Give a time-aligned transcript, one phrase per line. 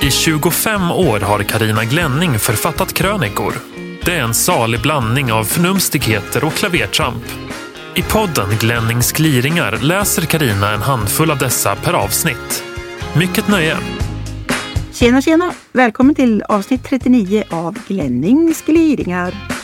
[0.00, 3.54] I 25 år har Karina Glänning författat krönikor.
[4.04, 7.24] Det är en salig blandning av förnumstigheter och klavertramp.
[7.94, 12.64] I podden Glennings gliringar läser Karina en handfull av dessa per avsnitt.
[13.16, 13.76] Mycket nöje!
[14.92, 15.52] Tjena, tjena!
[15.72, 19.57] Välkommen till avsnitt 39 av Glennings gliringar.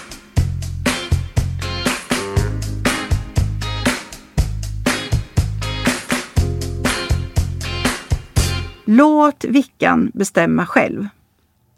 [8.85, 11.09] Låt Vickan bestämma själv.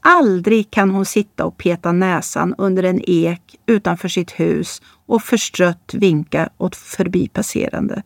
[0.01, 5.95] Aldrig kan hon sitta och peta näsan under en ek utanför sitt hus och förstrött
[5.95, 8.03] vinka åt förbipasserande.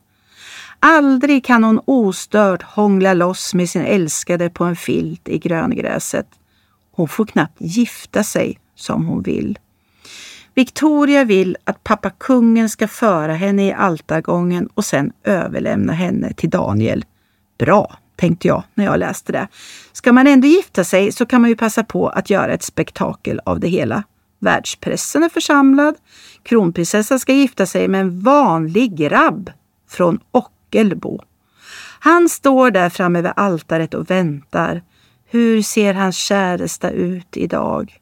[0.80, 6.26] Aldrig kan hon ostört hångla loss med sin älskade på en filt i gröngräset.
[6.92, 9.58] Hon får knappt gifta sig som hon vill.
[10.54, 16.50] Victoria vill att pappa kungen ska föra henne i altargången och sen överlämna henne till
[16.50, 17.04] Daniel.
[17.58, 19.48] Bra, tänkte jag när jag läste det.
[19.92, 23.40] Ska man ändå gifta sig så kan man ju passa på att göra ett spektakel
[23.44, 24.02] av det hela.
[24.38, 25.94] Världspressen är församlad.
[26.42, 29.50] Kronprinsessan ska gifta sig med en vanlig grabb
[29.88, 31.20] från Ockelbo.
[32.00, 34.82] Han står där framme vid altaret och väntar.
[35.26, 37.98] Hur ser hans käresta ut idag?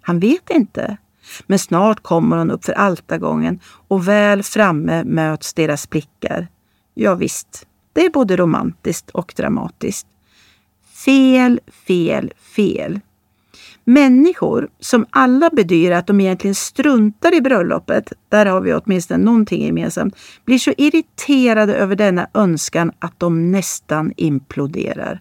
[0.00, 0.96] Han vet inte.
[1.46, 6.48] Men snart kommer hon upp för altargången och väl framme möts deras blickar.
[6.94, 10.06] Ja, visst, det är både romantiskt och dramatiskt.
[11.04, 13.00] Fel, fel, fel.
[13.84, 19.66] Människor som alla bedyrar att de egentligen struntar i bröllopet, där har vi åtminstone någonting
[19.66, 25.20] gemensamt, blir så irriterade över denna önskan att de nästan imploderar.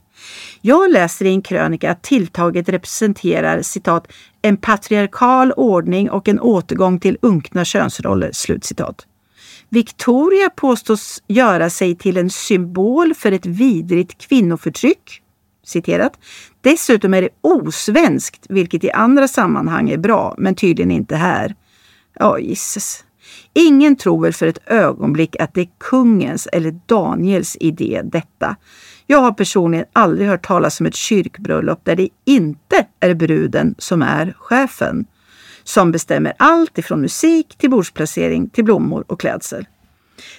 [0.62, 4.08] Jag läser i en krönika att tilltaget representerar citat,
[4.42, 8.30] en patriarkal ordning och en återgång till unkna könsroller.
[8.34, 9.06] Slutcitat.
[9.74, 15.22] Victoria påstås göra sig till en symbol för ett vidrigt kvinnoförtryck.
[15.66, 16.20] Citerat.
[16.62, 21.56] Dessutom är det osvenskt, vilket i andra sammanhang är bra, men tydligen inte här.
[22.14, 23.04] Ja, gisses.
[23.54, 28.56] Ingen tror väl för ett ögonblick att det är kungens eller Daniels idé detta.
[29.08, 34.02] Jag har personligen aldrig hört talas om ett kyrkbröllop där det inte är bruden som
[34.02, 35.06] är chefen
[35.72, 39.66] som bestämmer allt ifrån musik till bordsplacering till blommor och klädsel.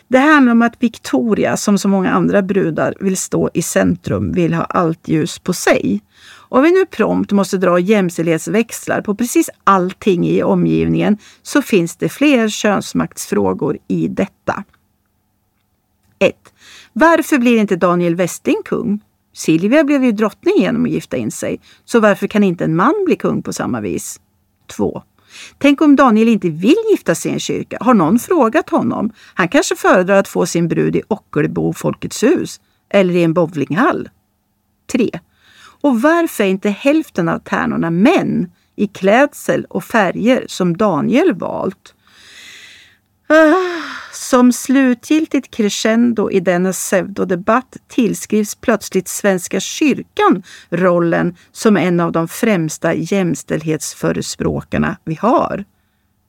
[0.08, 4.54] Det handlar om att Victoria, som så många andra brudar, vill stå i centrum, vill
[4.54, 6.00] ha allt ljus på sig.
[6.34, 12.08] Om vi nu prompt måste dra jämställdhetsväxlar på precis allting i omgivningen så finns det
[12.08, 14.64] fler könsmaktsfrågor i detta.
[16.18, 16.34] 1.
[16.92, 19.00] Varför blir inte Daniel Westing kung?
[19.34, 22.94] Silvia blev ju drottning genom att gifta in sig, så varför kan inte en man
[23.06, 24.20] bli kung på samma vis?
[24.76, 25.02] 2.
[25.58, 27.78] Tänk om Daniel inte vill gifta sig i en kyrka?
[27.80, 29.12] Har någon frågat honom?
[29.34, 32.60] Han kanske föredrar att få sin brud i Ockelbo Folkets hus
[32.90, 34.08] eller i en bowlinghall.
[34.92, 35.10] 3.
[35.80, 41.94] Och varför är inte hälften av tärnorna män i klädsel och färger som Daniel valt?
[44.12, 52.28] Som slutgiltigt crescendo i denna pseudodebatt tillskrivs plötsligt Svenska kyrkan rollen som en av de
[52.28, 55.64] främsta jämställdhetsförespråkarna vi har.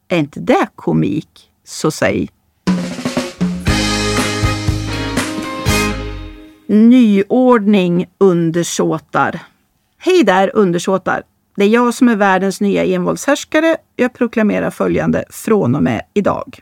[0.08, 1.52] Är inte det komik?
[1.64, 2.30] Så säg.
[6.68, 9.40] Nyordning undersåtar.
[9.98, 11.24] Hej där undersåtar!
[11.56, 13.78] Det är jag som är världens nya envåldshärskare.
[13.96, 16.60] Jag proklamerar följande från och med idag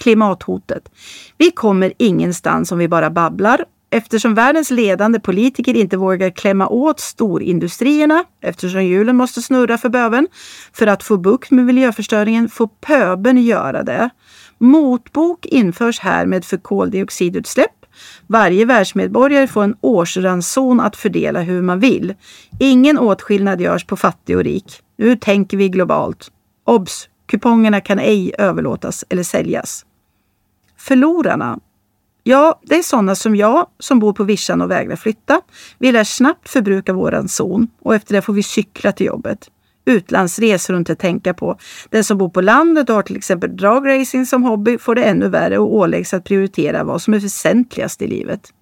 [0.00, 0.88] klimathotet.
[1.38, 3.64] Vi kommer ingenstans om vi bara babblar.
[3.92, 10.28] Eftersom världens ledande politiker inte vågar klämma åt storindustrierna, eftersom hjulen måste snurra för böven,
[10.72, 14.10] för att få bukt med miljöförstöringen får pöben göra det.
[14.58, 17.70] Motbok införs härmed för koldioxidutsläpp.
[18.26, 22.14] Varje världsmedborgare får en årsranson att fördela hur man vill.
[22.60, 24.80] Ingen åtskillnad görs på fattig och rik.
[24.98, 26.30] Nu tänker vi globalt.
[26.64, 27.08] Obs!
[27.26, 29.84] Kupongerna kan ej överlåtas eller säljas.
[30.80, 31.58] Förlorarna?
[32.22, 35.40] Ja, det är sådana som jag som bor på vischan och vägrar flytta.
[35.78, 39.50] Vi lär snabbt förbruka våran zon och efter det får vi cykla till jobbet.
[39.84, 41.58] Utlandsresor inte tänka på.
[41.90, 45.28] Den som bor på landet och har till exempel dragracing som hobby får det ännu
[45.28, 48.52] värre och åläggs att prioritera vad som är väsentligast i livet.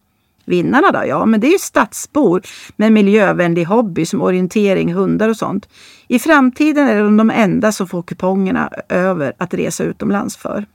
[0.44, 1.02] Vinnarna då?
[1.06, 2.42] Ja, men det är ju stadsbor
[2.76, 5.68] med miljövänlig hobby som orientering, hundar och sånt.
[6.08, 10.66] I framtiden är de de enda som får kupongerna över att resa utomlands för.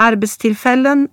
[0.00, 1.08] Arbetstillfällen?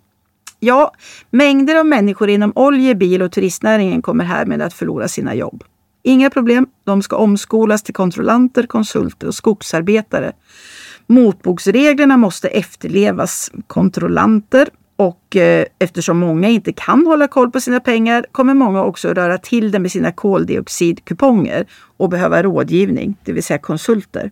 [0.59, 0.91] Ja,
[1.29, 5.63] mängder av människor inom olje-, bil och turistnäringen kommer härmed att förlora sina jobb.
[6.03, 10.31] Inga problem, de ska omskolas till kontrollanter, konsulter och skogsarbetare.
[11.07, 13.51] Motboksreglerna måste efterlevas.
[13.67, 14.69] Kontrollanter
[14.99, 19.37] Och eh, eftersom många inte kan hålla koll på sina pengar kommer många också röra
[19.37, 21.65] till det med sina koldioxidkuponger
[21.97, 24.31] och behöva rådgivning, det vill säga konsulter.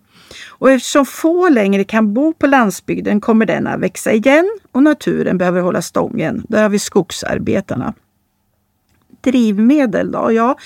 [0.49, 5.37] Och eftersom få längre kan bo på landsbygden kommer den att växa igen och naturen
[5.37, 6.45] behöver hålla stången.
[6.49, 7.93] Där har vi skogsarbetarna.
[9.21, 10.31] Drivmedel då?
[10.31, 10.57] Ja,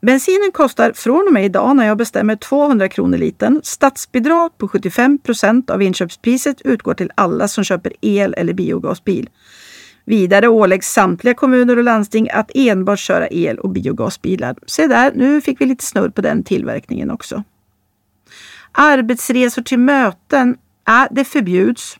[0.00, 3.60] bensinen kostar från och med idag när jag bestämmer 200 kronor litern.
[3.64, 9.28] Statsbidrag på 75 procent av inköpspriset utgår till alla som köper el eller biogasbil.
[10.04, 14.56] Vidare åläggs samtliga kommuner och landsting att enbart köra el och biogasbilar.
[14.66, 17.44] Se där, nu fick vi lite snurr på den tillverkningen också.
[18.80, 21.96] Arbetsresor till möten, ja, det förbjuds.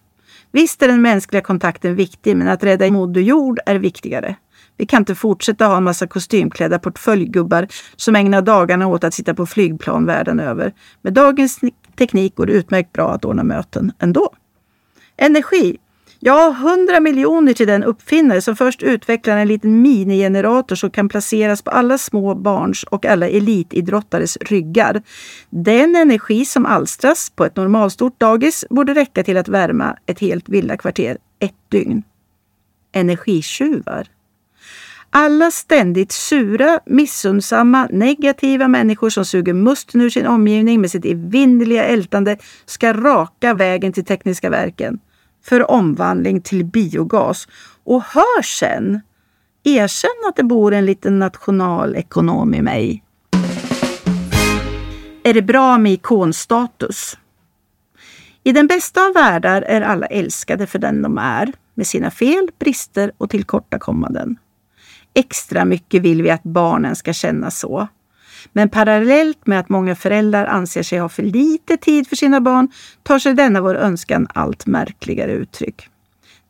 [0.52, 4.36] Visst är den mänskliga kontakten viktig, men att rädda Moder Jord är viktigare.
[4.76, 9.34] Vi kan inte fortsätta ha en massa kostymklädda portföljgubbar som ägnar dagarna åt att sitta
[9.34, 10.72] på flygplan världen över.
[11.02, 11.60] Med dagens
[11.98, 14.34] teknik går det utmärkt bra att ordna möten ändå.
[15.16, 15.76] Energi.
[16.20, 21.62] Ja, 100 miljoner till den uppfinnare som först utvecklar en liten minigenerator som kan placeras
[21.62, 25.02] på alla små barns och alla elitidrottares ryggar.
[25.50, 30.48] Den energi som alstras på ett normalstort dagis borde räcka till att värma ett helt
[30.48, 32.02] villakvarter ett dygn.
[32.92, 34.06] Energitjuvar.
[35.10, 41.84] Alla ständigt sura, missundsamma, negativa människor som suger musten ur sin omgivning med sitt evinnerliga
[41.84, 42.36] ältande
[42.66, 45.00] ska raka vägen till Tekniska verken
[45.48, 47.48] för omvandling till biogas.
[47.84, 49.00] Och hör sen,
[49.64, 53.04] erkänn att det bor en liten nationalekonom i mig.
[55.22, 57.18] Är det bra med ikonstatus?
[58.42, 62.48] I den bästa av världar är alla älskade för den de är, med sina fel,
[62.58, 64.36] brister och tillkortakommanden.
[65.14, 67.88] Extra mycket vill vi att barnen ska känna så.
[68.52, 72.68] Men parallellt med att många föräldrar anser sig ha för lite tid för sina barn
[73.02, 75.88] tar sig denna vår önskan allt märkligare uttryck.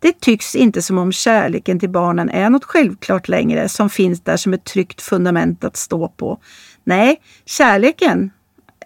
[0.00, 4.36] Det tycks inte som om kärleken till barnen är något självklart längre som finns där
[4.36, 6.40] som ett tryggt fundament att stå på.
[6.84, 8.30] Nej, kärleken,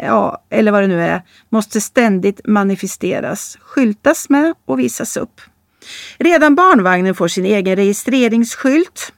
[0.00, 5.40] ja, eller vad det nu är, måste ständigt manifesteras, skyltas med och visas upp.
[6.18, 9.12] Redan barnvagnen får sin egen registreringsskylt.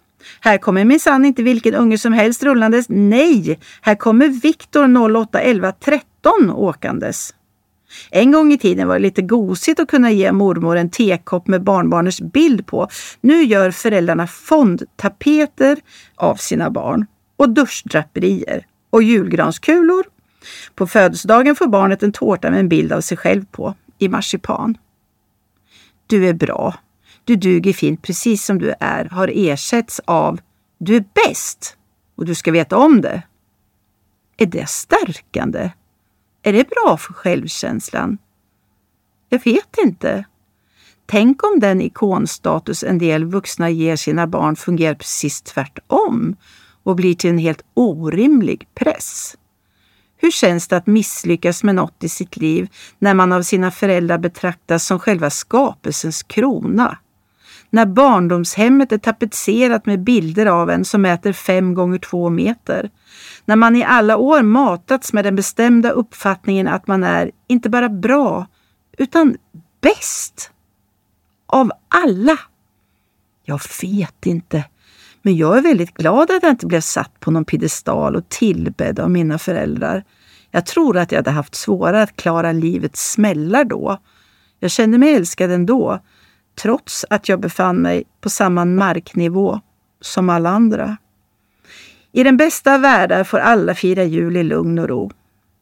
[0.44, 2.87] Här kommer minsann inte vilken unge som helst rullandes.
[2.88, 7.35] Nej, här kommer Viktor 0811 13 åkandes.
[8.11, 11.62] En gång i tiden var det lite gosigt att kunna ge mormor en tekopp med
[11.62, 12.88] barnbarnets bild på.
[13.20, 15.79] Nu gör föräldrarna fondtapeter
[16.14, 17.06] av sina barn
[17.37, 20.05] och duschdraperier och julgranskulor.
[20.75, 24.79] På födelsedagen får barnet en tårta med en bild av sig själv på, i marsipan.
[26.06, 26.75] Du är bra,
[27.25, 30.41] du duger fint precis som du är har ersätts av
[30.79, 31.76] du är bäst
[32.17, 33.23] och du ska veta om det.
[34.37, 35.71] Är det stärkande?
[36.43, 38.19] Är det bra för självkänslan?
[39.29, 40.25] Jag vet inte.
[41.06, 46.37] Tänk om den ikonstatus en del vuxna ger sina barn fungerar precis tvärtom
[46.82, 49.37] och blir till en helt orimlig press.
[50.17, 52.69] Hur känns det att misslyckas med något i sitt liv
[52.99, 56.99] när man av sina föräldrar betraktas som själva skapelsens krona?
[57.75, 62.91] När barndomshemmet är tapetserat med bilder av en som mäter fem gånger två meter.
[63.44, 67.88] När man i alla år matats med den bestämda uppfattningen att man är inte bara
[67.88, 68.47] bra,
[68.99, 69.37] utan
[69.81, 70.50] bäst.
[71.47, 72.38] Av alla.
[73.44, 74.65] Jag vet inte,
[75.23, 79.01] men jag är väldigt glad att jag inte blev satt på någon piedestal och tillbedd
[79.01, 80.05] av mina föräldrar.
[80.51, 83.98] Jag tror att jag hade haft svårare att klara livets smällar då.
[84.60, 86.01] Jag kände mig älskad ändå,
[86.63, 89.61] trots att jag befann mig på samma marknivå
[90.01, 90.96] som alla andra.
[92.13, 95.11] I den bästa av världar får alla fira jul i lugn och ro.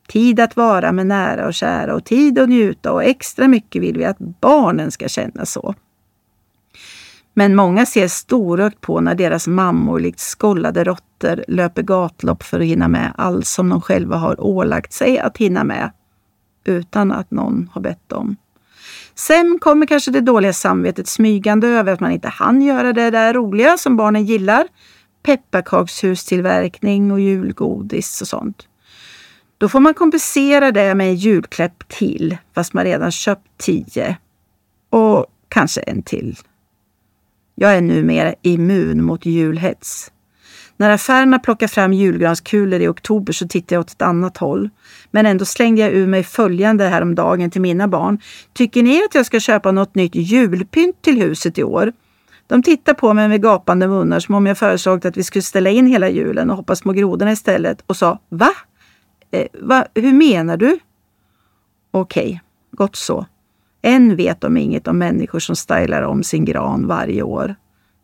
[0.09, 3.99] Tid att vara med nära och kära och tid att njuta och extra mycket vill
[3.99, 5.75] vi att barnen ska känna så.
[7.35, 12.67] Men många ser storögt på när deras mammor likt skollade råttor löper gatlopp för att
[12.67, 15.91] hinna med allt som de själva har ålagt sig att hinna med
[16.65, 18.37] utan att någon har bett dem.
[19.15, 23.35] Sen kommer kanske det dåliga samvetet smygande över att man inte hann göra det där
[23.35, 24.67] roliga som barnen gillar.
[25.23, 28.69] Pepparkakshustillverkning och julgodis och sånt.
[29.59, 34.17] Då får man kompensera det med en julklapp till, fast man redan köpt tio.
[34.91, 36.39] Och kanske en till.
[37.55, 40.13] Jag är numera immun mot julhets.
[40.83, 44.71] När affärerna plockar fram julgranskulor i oktober så tittar jag åt ett annat håll.
[45.11, 48.19] Men ändå slängde jag ur mig följande häromdagen till mina barn.
[48.53, 51.93] Tycker ni att jag ska köpa något nytt julpynt till huset i år?
[52.47, 55.71] De tittar på mig med gapande munnar som om jag föreslagit att vi skulle ställa
[55.71, 58.51] in hela julen och hoppa små grodorna istället och sa Va?
[59.31, 59.87] Eh, va?
[59.95, 60.79] Hur menar du?
[61.91, 62.39] Okej, okay,
[62.71, 63.27] gott så.
[63.83, 67.55] Än vet de inget om människor som stylar om sin gran varje år.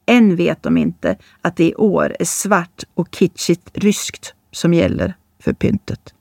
[0.09, 5.15] Än vet de inte att det i år är svart och kitschigt ryskt som gäller
[5.41, 6.15] för pyntet.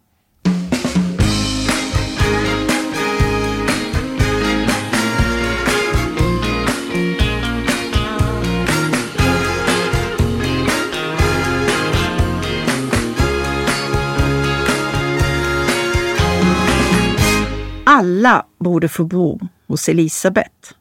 [17.83, 20.76] Alla borde få bo hos Elisabet.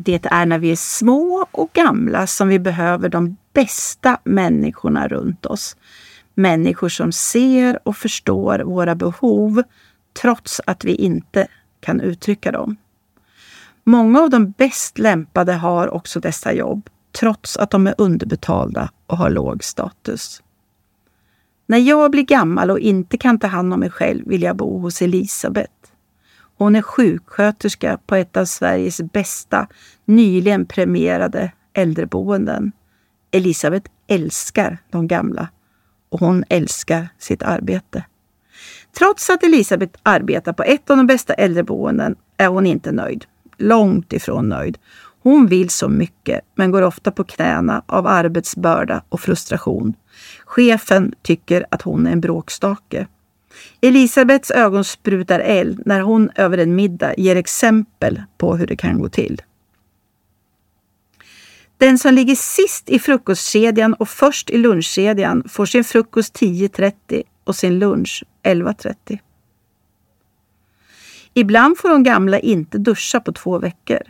[0.00, 5.46] Det är när vi är små och gamla som vi behöver de bästa människorna runt
[5.46, 5.76] oss.
[6.34, 9.62] Människor som ser och förstår våra behov
[10.22, 11.46] trots att vi inte
[11.80, 12.76] kan uttrycka dem.
[13.84, 16.88] Många av de bäst lämpade har också dessa jobb,
[17.20, 20.42] trots att de är underbetalda och har låg status.
[21.66, 24.78] När jag blir gammal och inte kan ta hand om mig själv vill jag bo
[24.78, 25.72] hos Elisabeth.
[26.58, 29.66] Hon är sjuksköterska på ett av Sveriges bästa,
[30.04, 32.72] nyligen premierade äldreboenden.
[33.30, 35.48] Elisabeth älskar de gamla
[36.08, 38.04] och hon älskar sitt arbete.
[38.98, 43.24] Trots att Elisabeth arbetar på ett av de bästa äldreboenden är hon inte nöjd.
[43.56, 44.78] Långt ifrån nöjd.
[45.22, 49.94] Hon vill så mycket, men går ofta på knäna av arbetsbörda och frustration.
[50.44, 53.06] Chefen tycker att hon är en bråkstake.
[53.80, 58.98] Elisabeths ögon sprutar eld när hon över en middag ger exempel på hur det kan
[58.98, 59.42] gå till.
[61.78, 67.56] Den som ligger sist i frukostkedjan och först i lunchkedjan får sin frukost 10.30 och
[67.56, 69.18] sin lunch 11.30.
[71.34, 74.02] Ibland får de gamla inte duscha på två veckor.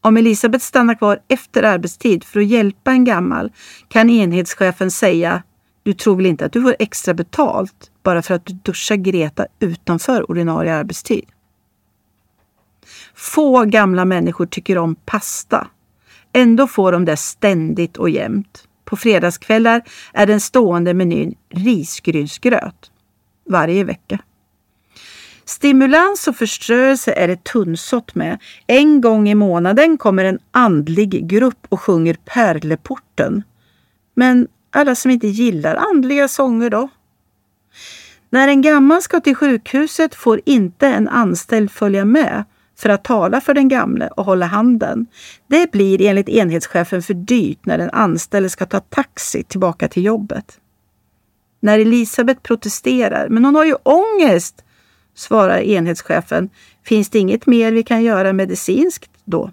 [0.00, 3.52] Om Elisabeth stannar kvar efter arbetstid för att hjälpa en gammal
[3.88, 5.42] kan enhetschefen säga
[5.82, 9.46] Du tror väl inte att du får extra betalt bara för att du duschar Greta
[9.60, 11.24] utanför ordinarie arbetstid?
[13.14, 15.68] Få gamla människor tycker om pasta.
[16.32, 18.68] Ändå får de det ständigt och jämt.
[18.84, 19.82] På fredagskvällar
[20.12, 22.90] är den stående menyn risgrynsgröt
[23.44, 24.18] varje vecka.
[25.44, 28.38] Stimulans och förströelse är det tunnsått med.
[28.66, 33.42] En gång i månaden kommer en andlig grupp och sjunger Pärleporten.
[34.14, 36.88] Men alla som inte gillar andliga sånger då?
[38.34, 42.44] När en gammal ska till sjukhuset får inte en anställd följa med
[42.76, 45.06] för att tala för den gamle och hålla handen.
[45.46, 50.58] Det blir enligt enhetschefen för dyrt när den anställde ska ta taxi tillbaka till jobbet.
[51.60, 54.64] När Elisabeth protesterar, men hon har ju ångest,
[55.14, 56.50] svarar enhetschefen.
[56.84, 59.50] Finns det inget mer vi kan göra medicinskt då?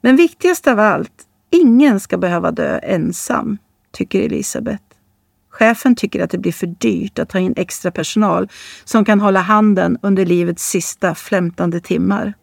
[0.00, 3.58] Men viktigast av allt, ingen ska behöva dö ensam,
[3.92, 4.89] tycker Elisabeth.
[5.60, 8.48] Chefen tycker att det blir för dyrt att ta in extra personal
[8.84, 12.34] som kan hålla handen under livets sista flämtande timmar.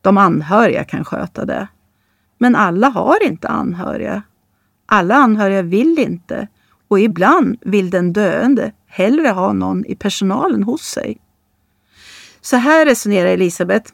[0.00, 1.68] De anhöriga kan sköta det.
[2.38, 4.22] Men alla har inte anhöriga.
[4.86, 6.48] Alla anhöriga vill inte
[6.88, 11.18] och ibland vill den döende hellre ha någon i personalen hos sig.
[12.40, 13.92] Så här resonerar Elisabeth.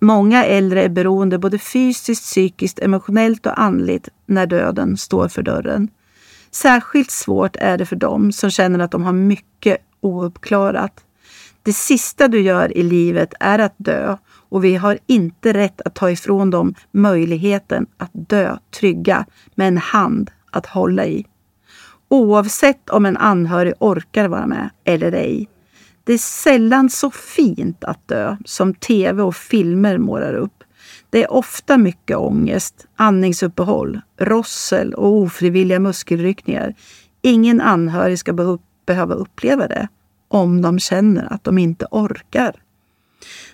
[0.00, 5.90] Många äldre är beroende både fysiskt, psykiskt, emotionellt och andligt när döden står för dörren.
[6.62, 11.04] Särskilt svårt är det för dem som känner att de har mycket ouppklarat.
[11.62, 14.16] Det sista du gör i livet är att dö
[14.48, 19.78] och vi har inte rätt att ta ifrån dem möjligheten att dö trygga med en
[19.78, 21.26] hand att hålla i.
[22.08, 25.48] Oavsett om en anhörig orkar vara med eller ej.
[26.04, 30.64] Det är sällan så fint att dö som tv och filmer målar upp.
[31.10, 36.74] Det är ofta mycket ångest, andningsuppehåll, rossel och ofrivilliga muskelryckningar.
[37.22, 38.32] Ingen anhörig ska
[38.86, 39.88] behöva uppleva det
[40.28, 42.54] om de känner att de inte orkar.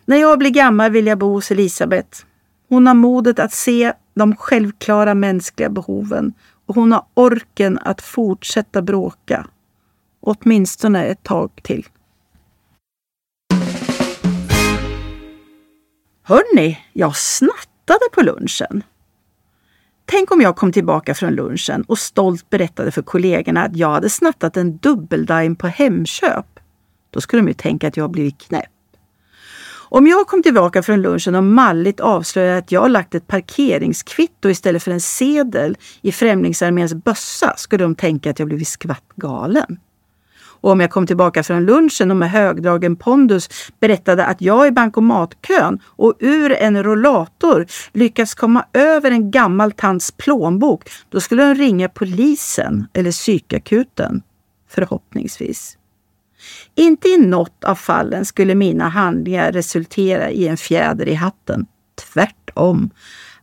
[0.05, 2.25] När jag blir gammal vill jag bo hos Elisabeth.
[2.69, 6.33] Hon har modet att se de självklara mänskliga behoven
[6.67, 9.47] och hon har orken att fortsätta bråka.
[10.21, 11.87] Åtminstone ett tag till.
[16.25, 18.83] Hörni, jag snattade på lunchen.
[20.05, 24.11] Tänk om jag kom tillbaka från lunchen och stolt berättade för kollegorna att jag hade
[24.11, 26.47] snattat en dubbeldime på Hemköp.
[27.11, 28.71] Då skulle de ju tänka att jag blivit knäpp.
[29.73, 34.83] Om jag kom tillbaka från lunchen och malligt avslöjade att jag lagt ett parkeringskvitto istället
[34.83, 39.81] för en sedel i Främlingsarméns bössa skulle de tänka att jag blivit skvatt galen.
[40.63, 43.49] Och om jag kom tillbaka från lunchen och med högdragen pondus
[43.81, 50.13] berättade att jag i bankomatkön och ur en rollator lyckats komma över en gammal tants
[50.13, 54.23] plånbok, då skulle hon ringa polisen eller psykakuten.
[54.71, 55.79] Förhoppningsvis.
[56.75, 61.67] Inte i något av fallen skulle mina handlingar resultera i en fjäder i hatten.
[62.13, 62.91] Tvärtom.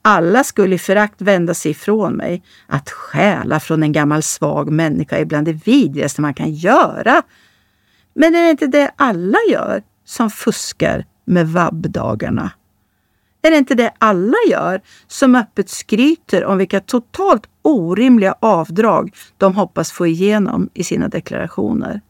[0.01, 2.43] Alla skulle i förakt vända sig ifrån mig.
[2.67, 7.21] Att stjäla från en gammal svag människa är bland det vidrigaste man kan göra.
[8.13, 12.51] Men är det inte det alla gör som fuskar med vabbdagarna?
[13.41, 19.55] Är det inte det alla gör som öppet skryter om vilka totalt orimliga avdrag de
[19.55, 22.01] hoppas få igenom i sina deklarationer?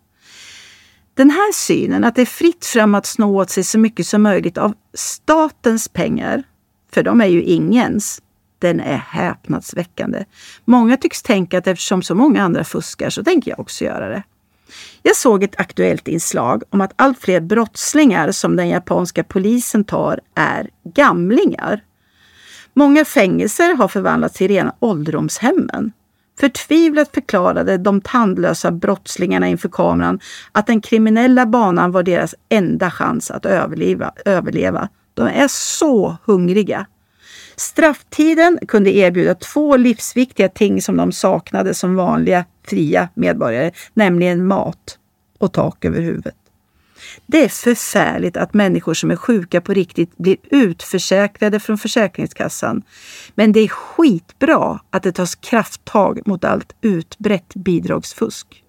[1.13, 4.21] Den här synen att det är fritt fram att snå åt sig så mycket som
[4.21, 6.43] möjligt av statens pengar,
[6.93, 8.21] för de är ju ingens,
[8.59, 10.25] den är häpnadsväckande.
[10.65, 14.23] Många tycks tänka att eftersom så många andra fuskar så tänker jag också göra det.
[15.03, 20.19] Jag såg ett aktuellt inslag om att allt fler brottslingar som den japanska polisen tar
[20.35, 21.83] är gamlingar.
[22.73, 25.91] Många fängelser har förvandlats till rena ålderdomshemmen.
[26.39, 30.19] Förtvivlat förklarade de tandlösa brottslingarna inför kameran
[30.51, 34.11] att den kriminella banan var deras enda chans att överleva.
[34.25, 34.89] överleva.
[35.19, 36.85] De är så hungriga.
[37.55, 44.97] Strafftiden kunde erbjuda två livsviktiga ting som de saknade som vanliga fria medborgare, nämligen mat
[45.37, 46.35] och tak över huvudet.
[47.25, 52.81] Det är förfärligt att människor som är sjuka på riktigt blir utförsäkrade från Försäkringskassan.
[53.35, 58.63] Men det är skitbra att det tas krafttag mot allt utbrett bidragsfusk.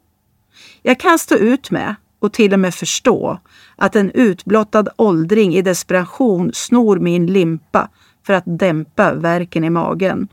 [0.82, 3.38] Jag kan stå ut med och till och med förstå
[3.76, 7.88] att en utblottad åldring i desperation snor min limpa
[8.26, 10.28] för att dämpa värken i magen.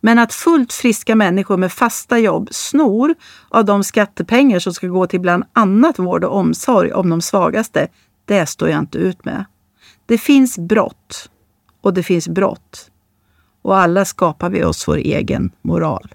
[0.00, 3.14] Men att fullt friska människor med fasta jobb snor
[3.48, 7.88] av de skattepengar som ska gå till bland annat vård och omsorg om de svagaste,
[8.24, 9.44] det står jag inte ut med.
[10.06, 11.30] Det finns brott
[11.80, 12.90] och det finns brott.
[13.62, 16.14] Och alla skapar vi oss vår egen moral.